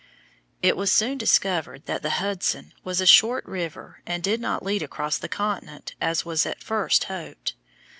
[0.63, 4.81] It was soon discovered that the Hudson was a short river and did not lead
[4.81, 7.53] across the continent as was at first hoped.